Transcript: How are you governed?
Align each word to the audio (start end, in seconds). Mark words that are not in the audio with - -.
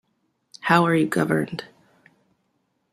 How 0.61 0.83
are 0.87 0.95
you 0.95 1.05
governed? 1.05 1.65